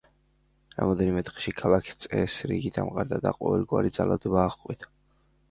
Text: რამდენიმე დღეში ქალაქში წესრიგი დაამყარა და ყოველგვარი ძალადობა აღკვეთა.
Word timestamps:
რამდენიმე 0.77 1.21
დღეში 1.27 1.53
ქალაქში 1.59 1.93
წესრიგი 2.07 2.73
დაამყარა 2.79 3.21
და 3.27 3.35
ყოველგვარი 3.37 3.95
ძალადობა 4.01 4.43
აღკვეთა. 4.49 4.93